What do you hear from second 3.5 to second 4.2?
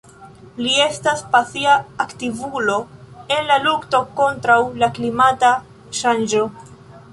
la lukto